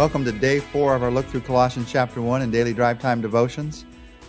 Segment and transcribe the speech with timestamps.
[0.00, 3.20] Welcome to day four of our look through Colossians chapter 1 and daily drive time
[3.20, 3.84] devotions.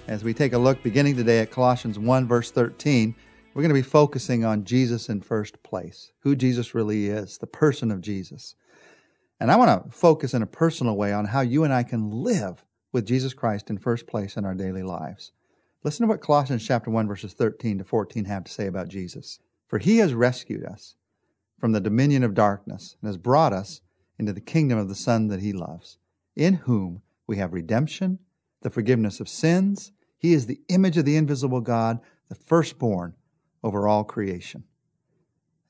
[0.09, 3.15] As we take a look beginning today at Colossians 1, verse 13,
[3.53, 7.47] we're going to be focusing on Jesus in first place, who Jesus really is, the
[7.47, 8.55] person of Jesus.
[9.39, 12.11] And I want to focus in a personal way on how you and I can
[12.11, 15.31] live with Jesus Christ in first place in our daily lives.
[15.85, 19.39] Listen to what Colossians chapter 1, verses 13 to 14 have to say about Jesus.
[19.69, 20.95] For he has rescued us
[21.61, 23.79] from the dominion of darkness and has brought us
[24.21, 25.97] into the kingdom of the Son that he loves,
[26.35, 28.19] in whom we have redemption,
[28.61, 29.91] the forgiveness of sins.
[30.17, 31.99] He is the image of the invisible God,
[32.29, 33.15] the firstborn
[33.63, 34.63] over all creation.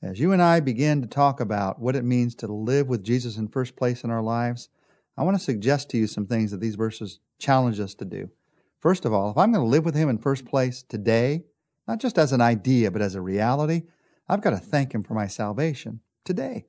[0.02, 3.36] As you and I begin to talk about what it means to live with Jesus
[3.36, 4.68] in first place in our lives,
[5.16, 8.30] I want to suggest to you some things that these verses challenge us to do.
[8.80, 11.44] First of all, if I'm going to live with Him in first place today,
[11.88, 13.82] not just as an idea, but as a reality,
[14.28, 16.66] I've got to thank Him for my salvation today.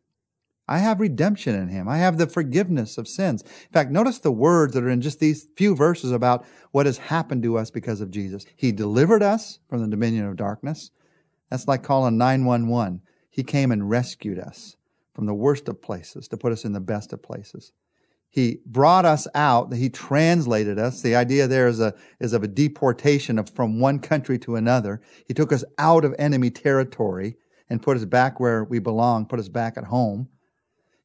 [0.67, 1.89] I have redemption in him.
[1.89, 3.41] I have the forgiveness of sins.
[3.41, 6.97] In fact, notice the words that are in just these few verses about what has
[6.97, 8.45] happened to us because of Jesus.
[8.55, 10.91] He delivered us from the dominion of darkness.
[11.49, 13.01] That's like calling 911.
[13.29, 14.77] He came and rescued us
[15.13, 17.73] from the worst of places to put us in the best of places.
[18.29, 19.73] He brought us out.
[19.73, 21.01] He translated us.
[21.01, 25.01] The idea there is a, is of a deportation of from one country to another.
[25.27, 27.35] He took us out of enemy territory
[27.69, 30.29] and put us back where we belong, put us back at home.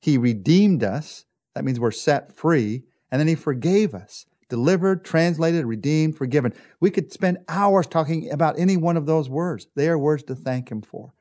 [0.00, 1.24] He redeemed us.
[1.54, 2.84] That means we're set free.
[3.10, 4.26] And then He forgave us.
[4.48, 6.54] Delivered, translated, redeemed, forgiven.
[6.80, 9.66] We could spend hours talking about any one of those words.
[9.74, 11.12] They are words to thank Him for.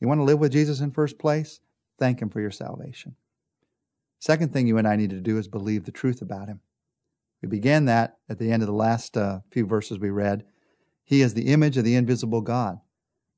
[0.00, 1.60] You want to live with Jesus in first place?
[1.98, 3.14] Thank Him for your salvation.
[4.18, 6.60] Second thing you and I need to do is believe the truth about Him.
[7.40, 10.44] We began that at the end of the last uh, few verses we read.
[11.04, 12.80] He is the image of the invisible God,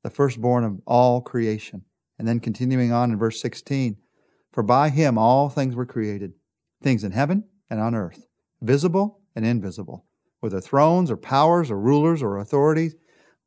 [0.03, 1.85] the firstborn of all creation.
[2.19, 3.97] And then continuing on in verse 16,
[4.55, 6.33] for by him all things were created,
[6.81, 8.29] things in heaven and on earth,
[8.63, 10.07] visible and invisible,
[10.39, 12.95] whether thrones or powers or rulers or authorities,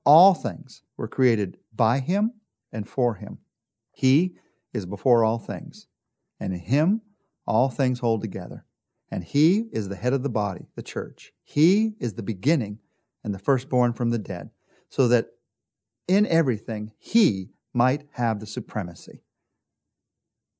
[0.05, 2.33] all things were created by him
[2.73, 3.37] and for him.
[3.93, 4.35] He
[4.73, 5.87] is before all things,
[6.41, 7.01] and in him
[7.45, 8.65] all things hold together.
[9.09, 11.31] And he is the head of the body, the church.
[11.41, 12.79] He is the beginning
[13.23, 14.49] and the firstborn from the dead,
[14.89, 15.27] so that
[16.05, 19.21] in everything he might have the supremacy.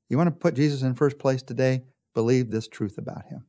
[0.10, 1.84] You want to put Jesus in first place today?
[2.14, 3.46] Believe this truth about him.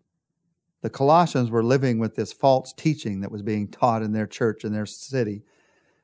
[0.82, 4.64] The Colossians were living with this false teaching that was being taught in their church,
[4.64, 5.42] in their city,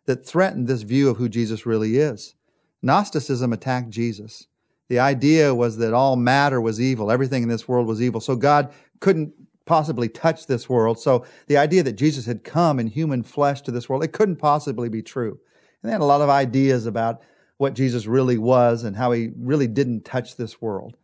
[0.07, 2.35] that threatened this view of who Jesus really is.
[2.83, 4.49] Gnosticism attacked Jesus.
[4.89, 8.37] The idea was that all matter was evil, everything in this world was evil, so
[8.37, 9.33] God couldn't
[9.65, 10.99] possibly touch this world.
[10.99, 14.37] So the idea that Jesus had come in human flesh to this world, it couldn't
[14.37, 15.39] possibly be true.
[15.83, 17.23] And they had a lot of ideas about
[17.57, 20.97] what Jesus really was and how he really didn't touch this world.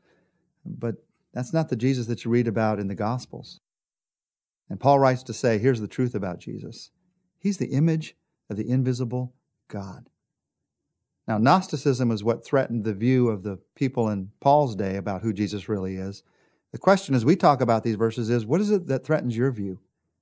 [0.65, 0.97] But
[1.33, 3.61] that's not the Jesus that you read about in the Gospels.
[4.69, 6.91] And Paul writes to say, here's the truth about Jesus
[7.39, 8.17] He's the image
[8.51, 9.33] of the invisible
[9.69, 10.09] God.
[11.27, 15.33] Now, Gnosticism is what threatened the view of the people in Paul's day about who
[15.33, 16.23] Jesus really is.
[16.73, 19.51] The question as we talk about these verses is what is it that threatens your
[19.51, 19.79] view?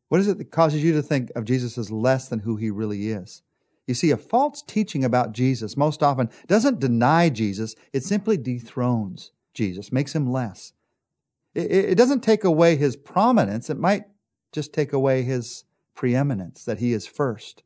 [0.09, 2.71] What is it that causes you to think of Jesus as less than who he
[2.71, 3.43] really is?
[3.88, 9.32] You see, a false teaching about Jesus most often doesn't deny Jesus, it simply dethrones
[9.54, 10.75] Jesus, makes him less.
[11.54, 14.04] It, it doesn't take away his prominence, it might
[14.53, 17.62] just take away his preeminence, that he is first.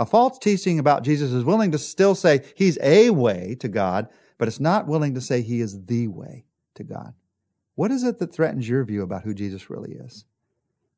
[0.00, 4.08] A false teaching about Jesus is willing to still say he's a way to God,
[4.36, 7.14] but it's not willing to say he is the way to God.
[7.76, 10.24] What is it that threatens your view about who Jesus really is?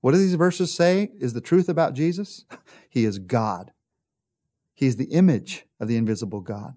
[0.01, 2.47] What do these verses say is the truth about Jesus?
[2.89, 3.73] He is God.
[4.83, 6.75] He's the image of the invisible God.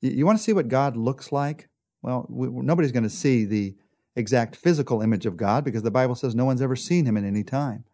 [0.00, 1.68] You want to see what God looks like?
[2.00, 3.76] Well, we, nobody's going to see the
[4.16, 7.26] exact physical image of God because the Bible says no one's ever seen him in
[7.26, 7.84] any time.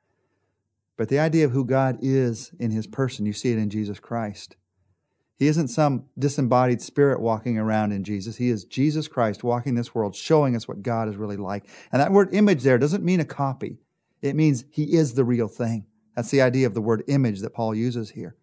[0.96, 3.98] But the idea of who God is in his person, you see it in Jesus
[3.98, 4.54] Christ.
[5.40, 8.36] He isn't some disembodied spirit walking around in Jesus.
[8.36, 11.64] He is Jesus Christ walking this world, showing us what God is really like.
[11.90, 13.80] And that word image there doesn't mean a copy.
[14.22, 15.86] It means he is the real thing.
[16.14, 18.36] That's the idea of the word image that Paul uses here.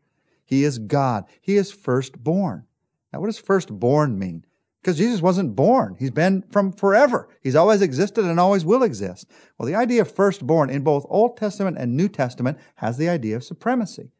[0.45, 1.25] He is God.
[1.41, 2.65] He is firstborn.
[3.11, 4.45] Now, what does firstborn mean?
[4.81, 5.95] Because Jesus wasn't born.
[5.97, 7.27] He's been from forever.
[7.41, 9.27] He's always existed and always will exist.
[9.57, 13.35] Well, the idea of firstborn in both Old Testament and New Testament has the idea
[13.35, 14.11] of supremacy.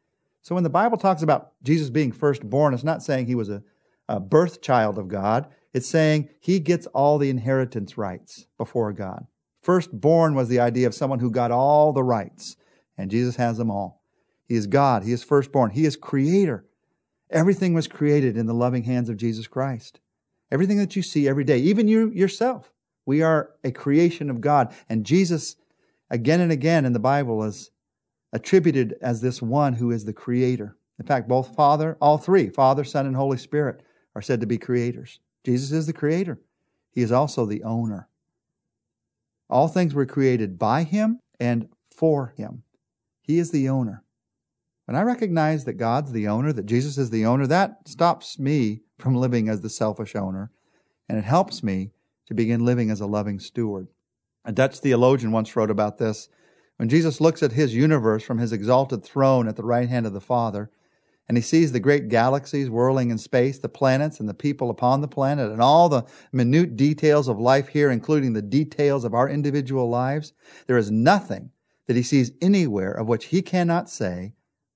[0.42, 3.64] So when the Bible talks about Jesus being firstborn, it's not saying he was a,
[4.10, 5.48] a birth child of God.
[5.74, 9.28] It's saying he gets all the inheritance rights before God.
[9.62, 12.56] Firstborn was the idea of someone who got all the rights,
[12.98, 14.04] and Jesus has them all.
[14.48, 15.04] He is God.
[15.04, 15.72] He is firstborn.
[15.72, 16.66] He is creator.
[17.30, 20.00] Everything was created in the loving hands of Jesus Christ.
[20.52, 22.72] Everything that you see every day, even you yourself,
[23.06, 24.74] We are a creation of God.
[24.90, 25.56] And Jesus,
[26.10, 27.72] again and again in the Bible, is
[28.34, 30.78] attributed as this one who is the creator.
[31.00, 33.82] In fact, both Father, all three, Father, Son, and Holy Spirit,
[34.16, 35.20] are said to be creators.
[35.44, 36.40] Jesus is the creator.
[36.92, 38.08] He is also the owner.
[39.50, 42.64] All things were created by him and for him.
[43.22, 44.04] He is the owner.
[44.86, 48.82] When I recognize that God's the owner, that Jesus is the owner, that stops me
[49.00, 50.52] from living as the selfish owner,
[51.10, 51.92] and it helps me
[52.28, 53.88] to begin living as a loving steward.
[54.44, 56.30] A Dutch theologian once wrote about this.
[56.78, 60.14] When Jesus looks at his universe from his exalted throne at the right hand of
[60.14, 60.70] the Father,
[61.28, 65.02] and he sees the great galaxies whirling in space, the planets and the people upon
[65.02, 69.28] the planet, and all the minute details of life here, including the details of our
[69.28, 70.34] individual lives,
[70.68, 71.50] there is nothing
[71.88, 74.34] that he sees anywhere of which he cannot say,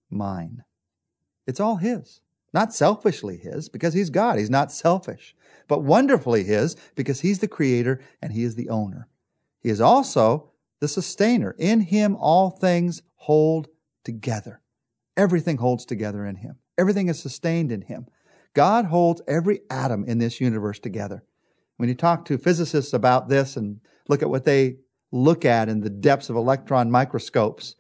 [0.10, 0.64] mine.
[1.48, 2.22] It's all his.
[2.54, 4.40] Not selfishly his, because he's God.
[4.40, 5.36] He's not selfish.
[5.68, 9.08] But wonderfully his, because he's the creator and he is the owner.
[9.60, 11.56] He is also the sustainer.
[11.60, 13.68] In him all things hold
[14.04, 14.62] together.
[15.16, 16.56] Everything holds together in him.
[16.78, 18.08] Everything is sustained in him.
[18.54, 21.24] God holds every atom in this universe together.
[21.78, 24.78] When you talk to physicists about this and look at what they
[25.12, 27.76] look at in the depths of electron microscopes,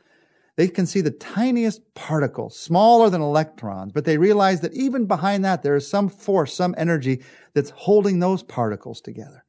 [0.59, 5.45] they can see the tiniest particles, smaller than electrons, but they realize that even behind
[5.45, 7.23] that, there is some force, some energy
[7.53, 9.45] that's holding those particles together.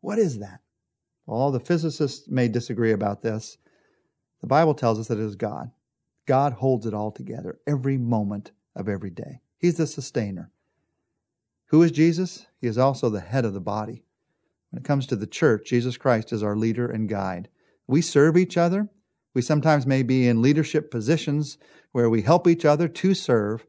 [0.00, 0.60] What is that?
[1.26, 3.58] Well, the physicists may disagree about this.
[4.40, 5.72] The Bible tells us that it is God.
[6.24, 9.42] God holds it all together every moment of every day.
[9.58, 10.50] He's the sustainer.
[11.66, 12.46] Who is Jesus?
[12.62, 14.04] He is also the head of the body.
[14.70, 17.50] When it comes to the church, Jesus Christ is our leader and guide.
[17.86, 18.88] We serve each other.
[19.36, 21.58] We sometimes may be in leadership positions
[21.92, 23.66] where we help each other to serve,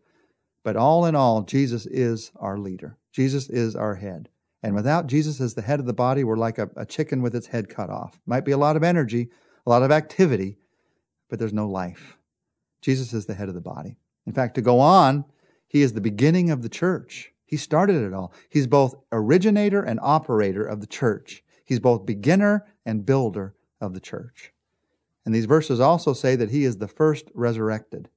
[0.64, 2.98] but all in all, Jesus is our leader.
[3.12, 4.30] Jesus is our head.
[4.64, 7.36] And without Jesus as the head of the body, we're like a, a chicken with
[7.36, 8.18] its head cut off.
[8.26, 9.30] Might be a lot of energy,
[9.66, 10.58] a lot of activity,
[11.30, 12.16] but there's no life.
[12.82, 13.98] Jesus is the head of the body.
[14.26, 15.26] In fact, to go on,
[15.68, 17.34] he is the beginning of the church.
[17.46, 18.32] He started it all.
[18.48, 21.44] He's both originator and operator of the church.
[21.66, 24.54] He's both beginner and builder of the church.
[25.28, 28.08] And these verses also say that he is the first resurrected.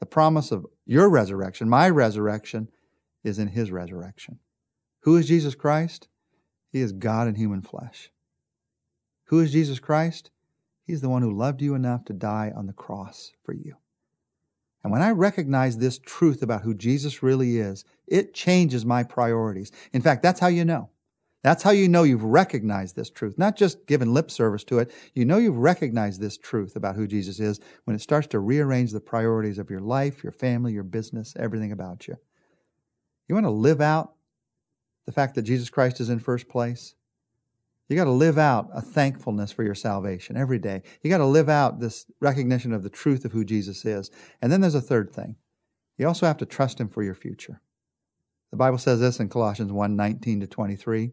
[0.00, 2.66] The promise of your resurrection, my resurrection,
[3.22, 4.40] is in his resurrection.
[5.02, 6.08] Who is Jesus Christ?
[6.72, 8.10] He is God in human flesh.
[9.26, 10.32] Who is Jesus Christ?
[10.82, 13.76] He's the one who loved you enough to die on the cross for you.
[14.82, 19.70] And when I recognize this truth about who Jesus really is, it changes my priorities.
[19.92, 20.90] In fact, that's how you know.
[21.46, 24.90] That's how you know you've recognized this truth, not just given lip service to it.
[25.14, 28.90] You know you've recognized this truth about who Jesus is when it starts to rearrange
[28.90, 32.16] the priorities of your life, your family, your business, everything about you.
[33.28, 34.14] You want to live out
[35.04, 36.96] the fact that Jesus Christ is in first place?
[37.88, 40.82] You got to live out a thankfulness for your salvation every day.
[41.04, 44.10] You got to live out this recognition of the truth of who Jesus is.
[44.42, 45.36] And then there's a third thing.
[45.96, 47.60] You also have to trust him for your future.
[48.50, 51.12] The Bible says this in Colossians 1 19 to 23.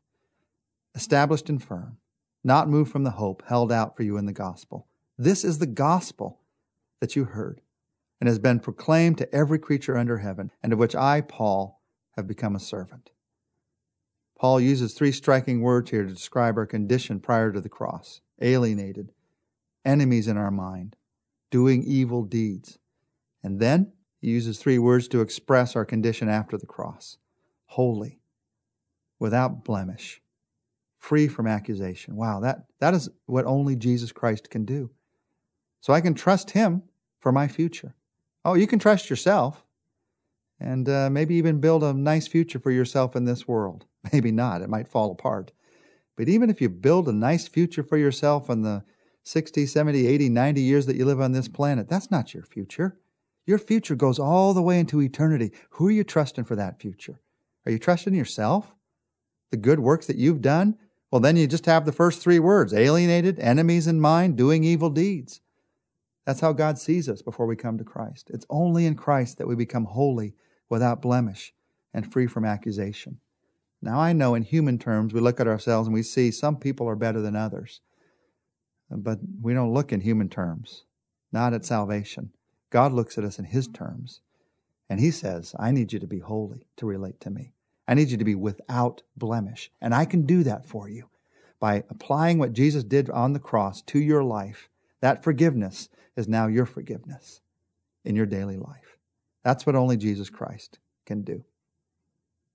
[0.95, 1.97] established and firm,
[2.43, 4.87] not moved from the hope held out for you in the gospel.
[5.17, 6.41] This is the gospel
[6.99, 7.61] that you heard
[8.19, 11.81] and has been proclaimed to every creature under heaven, and of which I, Paul,
[12.15, 13.09] have become a servant.
[14.37, 19.11] Paul uses three striking words here to describe our condition prior to the cross alienated,
[19.85, 20.95] enemies in our mind,
[21.51, 22.79] doing evil deeds.
[23.43, 27.17] And then he uses three words to express our condition after the cross
[27.65, 28.19] holy,
[29.17, 30.21] without blemish,
[31.01, 32.15] free from accusation.
[32.15, 34.91] Wow, that, that is what only Jesus Christ can do.
[35.81, 36.83] So I can trust him
[37.19, 37.95] for my future.
[38.45, 39.65] Oh, you can trust yourself
[40.59, 43.85] and uh, maybe even build a nice future for yourself in this world.
[44.13, 45.51] Maybe not, it might fall apart.
[46.15, 48.83] But even if you build a nice future for yourself in the
[49.23, 52.97] 60, 70, 80, 90 years that you live on this planet, that's not your future.
[53.45, 55.51] Your future goes all the way into eternity.
[55.71, 57.21] Who are you trusting for that future?
[57.65, 58.73] Are you trusting yourself?
[59.49, 60.77] The good works that you've done?
[61.11, 64.89] Well, then you just have the first three words alienated, enemies in mind, doing evil
[64.89, 65.41] deeds.
[66.25, 68.31] That's how God sees us before we come to Christ.
[68.33, 70.35] It's only in Christ that we become holy
[70.69, 71.53] without blemish
[71.93, 73.19] and free from accusation.
[73.81, 76.87] Now, I know in human terms, we look at ourselves and we see some people
[76.87, 77.81] are better than others.
[78.89, 80.83] But we don't look in human terms,
[81.31, 82.31] not at salvation.
[82.69, 84.21] God looks at us in His terms.
[84.89, 87.53] And He says, I need you to be holy to relate to me.
[87.91, 89.69] I need you to be without blemish.
[89.81, 91.09] And I can do that for you
[91.59, 94.69] by applying what Jesus did on the cross to your life.
[95.01, 97.41] That forgiveness is now your forgiveness
[98.05, 98.97] in your daily life.
[99.43, 101.43] That's what only Jesus Christ can do.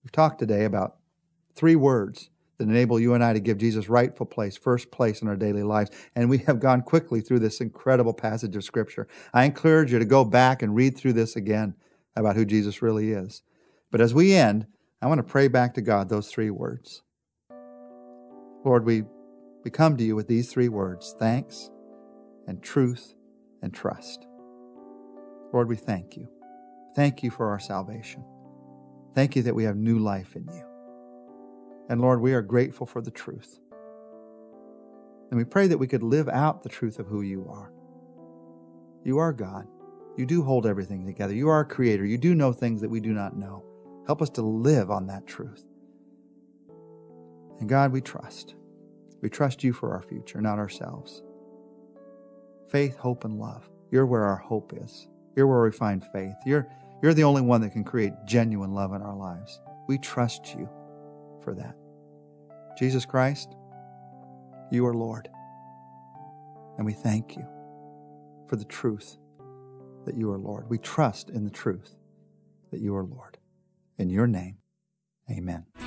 [0.02, 0.96] We've talked today about
[1.54, 5.28] three words that enable you and I to give Jesus rightful place, first place in
[5.28, 5.90] our daily lives.
[6.14, 9.06] And we have gone quickly through this incredible passage of Scripture.
[9.34, 11.74] I encourage you to go back and read through this again
[12.16, 13.42] about who Jesus really is.
[13.90, 14.66] But as we end,
[15.02, 17.02] I want to pray back to God those three words.
[18.64, 19.02] Lord, we,
[19.62, 21.70] we come to you with these three words thanks
[22.46, 23.14] and truth
[23.62, 24.26] and trust.
[25.52, 26.28] Lord, we thank you.
[26.94, 28.24] Thank you for our salvation.
[29.14, 30.64] Thank you that we have new life in you.
[31.90, 33.60] And Lord, we are grateful for the truth.
[35.30, 37.70] And we pray that we could live out the truth of who you are.
[39.04, 39.66] You are God.
[40.16, 41.34] You do hold everything together.
[41.34, 42.04] You are a creator.
[42.06, 43.62] You do know things that we do not know.
[44.06, 45.64] Help us to live on that truth.
[47.60, 48.54] And God, we trust.
[49.22, 51.22] We trust you for our future, not ourselves.
[52.68, 53.68] Faith, hope, and love.
[53.90, 55.08] You're where our hope is.
[55.34, 56.34] You're where we find faith.
[56.44, 56.68] You're,
[57.02, 59.60] you're the only one that can create genuine love in our lives.
[59.88, 60.68] We trust you
[61.42, 61.76] for that.
[62.78, 63.56] Jesus Christ,
[64.70, 65.28] you are Lord.
[66.76, 67.46] And we thank you
[68.48, 69.16] for the truth
[70.04, 70.68] that you are Lord.
[70.68, 71.96] We trust in the truth
[72.70, 73.35] that you are Lord.
[73.98, 74.58] In your name,
[75.30, 75.85] amen.